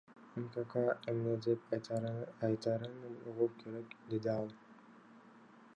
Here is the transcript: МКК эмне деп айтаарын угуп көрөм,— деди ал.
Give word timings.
МКК 0.43 0.71
эмне 1.11 1.33
деп 1.47 1.75
айтаарын 1.77 2.97
угуп 3.33 3.61
көрөм,— 3.65 3.95
деди 4.15 4.35
ал. 4.37 4.53